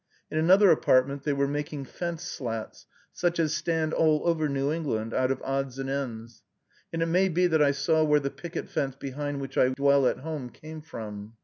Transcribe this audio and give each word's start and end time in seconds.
In 0.31 0.39
another 0.39 0.71
apartment 0.71 1.25
they 1.25 1.33
were 1.33 1.47
making 1.47 1.85
fence 1.85 2.23
slats, 2.23 2.87
such 3.13 3.39
as 3.39 3.53
stand 3.53 3.93
all 3.93 4.27
over 4.27 4.49
New 4.49 4.71
England, 4.71 5.13
out 5.13 5.29
of 5.29 5.39
odds 5.43 5.77
and 5.77 5.91
ends; 5.91 6.41
and 6.91 7.03
it 7.03 7.05
may 7.05 7.29
be 7.29 7.45
that 7.45 7.61
I 7.61 7.69
saw 7.69 8.03
where 8.03 8.19
the 8.19 8.31
picket 8.31 8.67
fence 8.67 8.95
behind 8.95 9.41
which 9.41 9.59
I 9.59 9.69
dwell 9.69 10.07
at 10.07 10.21
home 10.21 10.49
came 10.49 10.81
from. 10.81 11.33